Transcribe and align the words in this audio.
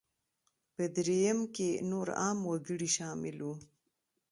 په 0.73 0.83
درېیم 0.95 1.39
کې 1.55 1.69
نور 1.91 2.07
عام 2.21 2.39
وګړي 2.49 2.89
شامل 2.97 3.37
وو. 3.45 3.53